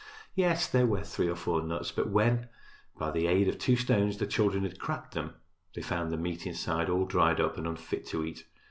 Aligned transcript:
Yes, 0.33 0.67
there 0.67 0.87
were 0.87 1.03
three 1.03 1.27
or 1.29 1.35
four 1.35 1.61
nuts, 1.61 1.91
but 1.91 2.09
when, 2.09 2.49
by 2.97 3.11
the 3.11 3.27
aid 3.27 3.47
of 3.47 3.59
two 3.59 3.75
stones, 3.75 4.17
the 4.17 4.25
children 4.25 4.63
had 4.63 4.79
cracked 4.79 5.13
them, 5.13 5.35
they 5.75 5.83
found 5.83 6.11
the 6.11 6.17
meat 6.17 6.47
inside 6.47 6.89
all 6.89 7.05
dried 7.05 7.39
up 7.39 7.55
and 7.55 7.67
unfit 7.67 8.07
to 8.07 8.25
eat. 8.25 8.45